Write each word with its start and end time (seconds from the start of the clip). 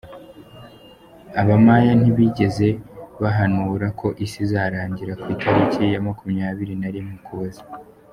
Abamaya 1.41 1.91
ntibigeze 1.99 2.67
bahanura 3.21 3.87
ko 3.99 4.07
isi 4.25 4.39
izarangira 4.45 5.13
ku 5.21 5.25
itariki 5.35 5.81
ya 5.93 6.01
makumyabiri 6.07 6.73
narimwe 6.81 7.15
Ukuboza 7.19 7.63